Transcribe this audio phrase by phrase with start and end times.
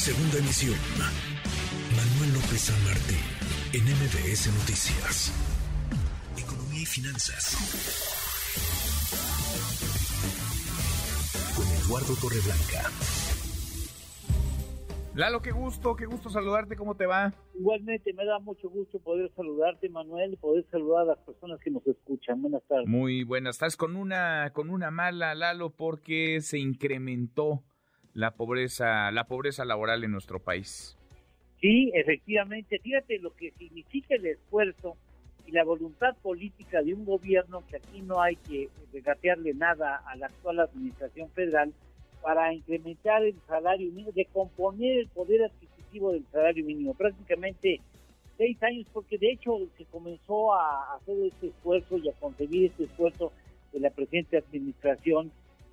[0.00, 0.78] Segunda emisión.
[1.92, 3.20] Manuel López San Martín,
[3.74, 5.28] en MBS Noticias.
[6.40, 7.52] Economía y finanzas.
[11.54, 12.88] Con Eduardo Torreblanca.
[15.14, 17.34] Lalo, qué gusto, qué gusto saludarte, ¿cómo te va?
[17.58, 21.70] Igualmente, me da mucho gusto poder saludarte, Manuel, y poder saludar a las personas que
[21.70, 22.40] nos escuchan.
[22.40, 22.88] Buenas tardes.
[22.88, 23.56] Muy buenas.
[23.56, 27.64] Estás con una, con una mala, Lalo, porque se incrementó
[28.14, 30.96] la pobreza, la pobreza laboral en nuestro país.
[31.60, 32.78] Sí, efectivamente.
[32.78, 34.96] Fíjate lo que significa el esfuerzo
[35.46, 40.16] y la voluntad política de un gobierno que aquí no hay que regatearle nada a
[40.16, 41.72] la actual administración federal
[42.22, 46.94] para incrementar el salario mínimo, de componer el poder adquisitivo del salario mínimo.
[46.94, 47.80] Prácticamente
[48.36, 52.84] seis años, porque de hecho se comenzó a hacer este esfuerzo y a concebir este
[52.84, 53.32] esfuerzo
[53.72, 55.30] de la presente administración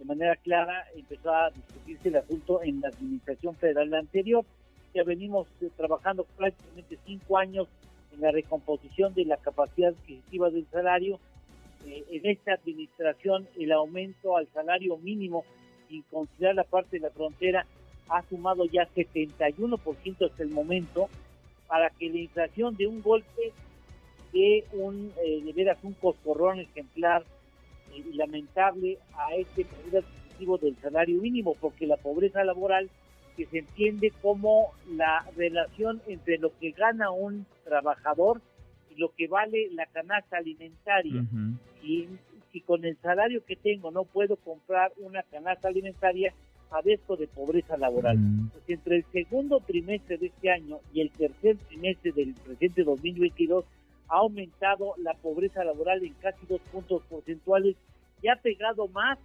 [0.08, 4.46] manera clara, empezó a discutirse el asunto en la administración federal anterior.
[4.94, 7.68] Ya venimos eh, trabajando prácticamente cinco años
[8.14, 11.20] en la recomposición de la capacidad adquisitiva del salario.
[11.86, 15.44] Eh, en esta administración, el aumento al salario mínimo
[15.90, 17.66] sin considerar la parte de la frontera,
[18.10, 21.10] ha sumado ya 71% hasta el momento
[21.68, 23.52] para que la inflación de un golpe
[24.34, 27.24] de un eh, de veras un coscorrón ejemplar
[27.98, 32.90] y lamentable a este poder adquisitivo del salario mínimo, porque la pobreza laboral
[33.36, 38.42] que se entiende como la relación entre lo que gana un trabajador
[38.90, 41.24] y lo que vale la canasta alimentaria.
[41.84, 42.08] Y
[42.52, 46.34] si con el salario que tengo no puedo comprar una canasta alimentaria,
[46.70, 48.18] padezco de pobreza laboral.
[48.52, 53.66] Pues entre el segundo trimestre de este año y el tercer trimestre del presente 2022
[54.10, 57.76] ha aumentado la pobreza laboral en casi dos puntos porcentuales
[58.22, 59.18] y ha pegado más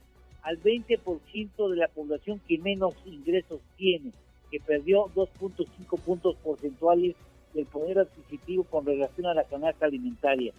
[0.42, 4.12] al 20% de la población que menos ingresos tiene,
[4.50, 7.14] que perdió 2.5 puntos porcentuales
[7.54, 10.52] del poder adquisitivo con relación a la canasta alimentaria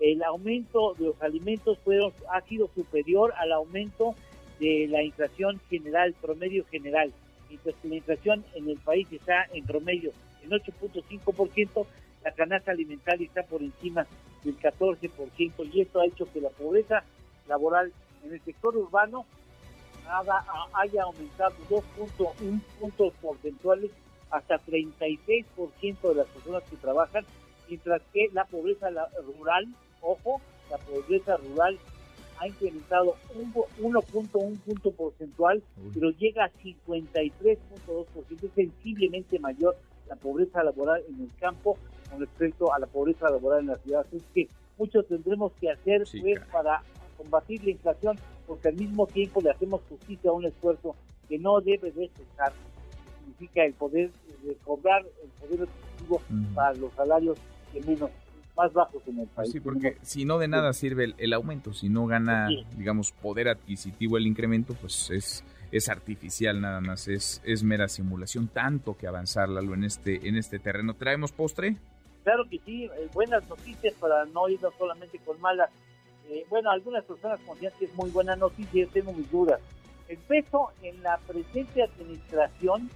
[0.00, 4.14] el aumento de los alimentos fueron, ha sido superior al aumento
[4.60, 7.12] de la inflación general, promedio general.
[7.48, 10.12] Que la inflación en el país está en promedio
[10.42, 11.86] en 8.5%,
[12.24, 14.06] la canasta alimentaria está por encima
[14.44, 17.02] del 14% y esto ha hecho que la pobreza
[17.46, 17.92] laboral
[18.24, 19.24] en el sector urbano
[20.74, 23.90] haya aumentado 2.1 puntos porcentuales
[24.30, 25.44] hasta 36%
[26.08, 27.24] de las personas que trabajan,
[27.68, 28.88] mientras que la pobreza
[29.36, 29.68] rural
[30.00, 30.40] ojo,
[30.70, 31.78] la pobreza rural
[32.38, 35.62] ha incrementado 1.1 punto porcentual,
[35.92, 39.76] pero llega a 53.2%, es sensiblemente mayor
[40.08, 41.76] la pobreza laboral en el campo
[42.10, 44.06] con respecto a la pobreza laboral en la ciudad.
[44.12, 44.48] Es que
[44.78, 46.82] mucho tendremos que hacer pues, para
[47.16, 50.94] combatir la inflación, porque al mismo tiempo le hacemos justicia a un esfuerzo
[51.28, 52.52] que no debe de cesar.
[53.20, 54.10] Significa el poder
[54.42, 56.22] de cobrar el poder adquisitivo
[56.54, 57.38] para los salarios
[57.72, 58.10] que menos
[58.56, 59.52] más bajos en el pues país.
[59.52, 64.16] sí, porque si no de nada sirve el, aumento, si no gana, digamos, poder adquisitivo
[64.16, 69.48] el incremento, pues es es artificial nada más, es, es mera simulación, tanto que avanzar,
[69.48, 70.94] Lalo, en este, en este terreno.
[70.94, 71.76] ¿Traemos postre?
[72.24, 75.70] Claro que sí, eh, buenas noticias para no irnos solamente con malas.
[76.28, 79.60] Eh, bueno, algunas personas consideran que es muy buena noticia, yo tengo mis dudas.
[80.08, 82.90] El peso en la presente administración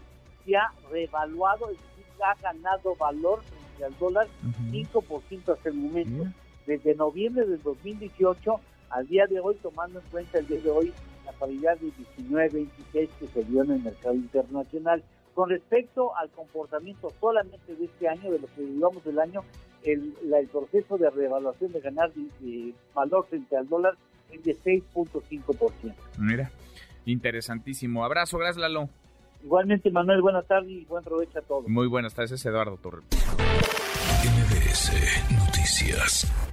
[0.44, 3.41] se ha revaluado, es decir, ha ganado valor
[3.84, 4.28] al dólar,
[4.71, 6.25] 5% hasta el momento.
[6.66, 10.93] Desde noviembre del 2018 al día de hoy, tomando en cuenta el día de hoy
[11.25, 11.88] la paridad de
[12.28, 15.03] 19.26 que se dio en el mercado internacional.
[15.34, 19.43] Con respecto al comportamiento solamente de este año, de lo que llevamos del año,
[19.82, 22.10] el, el proceso de reevaluación de ganar
[22.94, 23.94] valor frente al dólar
[24.31, 25.94] es de 6.5%.
[26.19, 26.50] Mira,
[27.06, 28.04] interesantísimo.
[28.04, 28.88] Abrazo, gracias Lalo.
[29.43, 31.69] Igualmente, Manuel, buenas tardes y buen provecho a todos.
[31.69, 33.04] Muy buenas tardes, Eduardo Torres.
[34.25, 34.93] MBS
[35.32, 36.52] Noticias.